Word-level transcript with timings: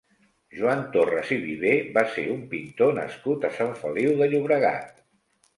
Joan 0.59 0.79
Torras 0.95 1.29
i 1.35 1.37
Viver 1.43 1.75
va 1.99 2.03
ser 2.15 2.25
un 2.37 2.41
pintor 2.55 2.97
nascut 3.01 3.47
a 3.51 3.55
Sant 3.59 3.79
Feliu 3.83 4.17
de 4.23 4.31
Llobregat. 4.33 4.93